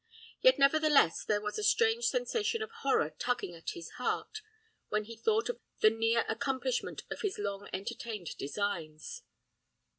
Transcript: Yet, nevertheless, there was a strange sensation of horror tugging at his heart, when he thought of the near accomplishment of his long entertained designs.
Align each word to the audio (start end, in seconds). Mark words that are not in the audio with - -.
Yet, 0.41 0.57
nevertheless, 0.57 1.23
there 1.23 1.41
was 1.41 1.59
a 1.59 1.63
strange 1.63 2.05
sensation 2.07 2.63
of 2.63 2.71
horror 2.79 3.11
tugging 3.11 3.53
at 3.53 3.75
his 3.77 3.91
heart, 4.01 4.41
when 4.89 5.03
he 5.03 5.15
thought 5.15 5.47
of 5.47 5.59
the 5.81 5.91
near 5.91 6.25
accomplishment 6.27 7.03
of 7.11 7.21
his 7.21 7.37
long 7.37 7.69
entertained 7.71 8.35
designs. 8.39 9.21